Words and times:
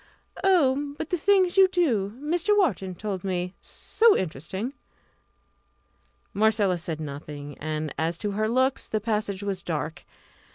"Oh, 0.43 0.95
but 0.97 1.11
the 1.11 1.15
things 1.19 1.57
you 1.57 1.67
do 1.67 2.15
Mr. 2.19 2.57
Wharton 2.57 2.95
told 2.95 3.23
me 3.23 3.53
so 3.61 4.17
interesting!" 4.17 4.73
Marcella 6.33 6.79
said 6.79 6.99
nothing, 6.99 7.55
and 7.59 7.93
as 7.99 8.17
to 8.17 8.31
her 8.31 8.49
looks 8.49 8.87
the 8.87 8.99
passage 8.99 9.43
was 9.43 9.61
dark. 9.61 10.03